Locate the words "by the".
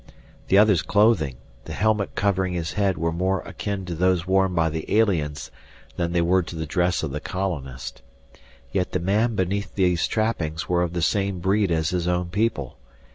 4.55-4.91